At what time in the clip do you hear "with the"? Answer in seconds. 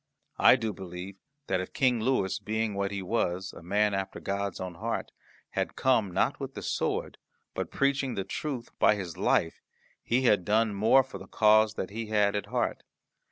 6.39-6.63